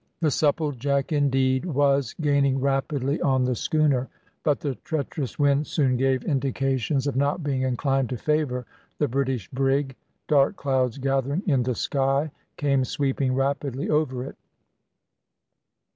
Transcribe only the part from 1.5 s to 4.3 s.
was gaining rapidly on the schooner,